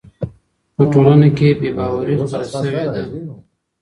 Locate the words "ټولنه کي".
0.93-1.47